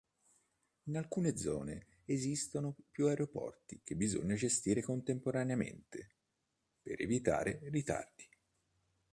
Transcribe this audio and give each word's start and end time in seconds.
In 0.85 0.97
alcune 0.97 1.37
zone 1.37 1.85
esistono 2.05 2.75
più 2.89 3.05
aeroporti 3.05 3.81
che 3.83 3.95
bisogna 3.95 4.33
gestire 4.33 4.81
contemporaneamente, 4.81 6.15
per 6.81 6.99
evitare 7.01 7.59
ritardi. 7.69 8.27